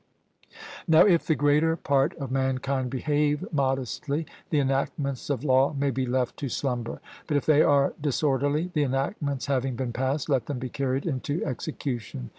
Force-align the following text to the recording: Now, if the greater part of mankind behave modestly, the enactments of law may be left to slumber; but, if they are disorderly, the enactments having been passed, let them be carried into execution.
Now, 0.87 1.05
if 1.05 1.27
the 1.27 1.35
greater 1.35 1.75
part 1.75 2.15
of 2.15 2.31
mankind 2.31 2.89
behave 2.89 3.45
modestly, 3.53 4.25
the 4.49 4.59
enactments 4.59 5.29
of 5.29 5.43
law 5.43 5.73
may 5.77 5.91
be 5.91 6.07
left 6.07 6.37
to 6.37 6.49
slumber; 6.49 6.99
but, 7.27 7.37
if 7.37 7.45
they 7.45 7.61
are 7.61 7.93
disorderly, 8.01 8.71
the 8.73 8.81
enactments 8.81 9.45
having 9.45 9.75
been 9.75 9.93
passed, 9.93 10.27
let 10.27 10.47
them 10.47 10.57
be 10.57 10.69
carried 10.69 11.05
into 11.05 11.45
execution. 11.45 12.29